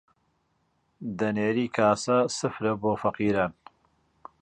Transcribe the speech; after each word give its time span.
دەنێری 1.19 1.67
کاسە 1.77 2.17
سفرە 2.37 2.73
بۆ 2.81 2.93
فەقیران 3.01 3.51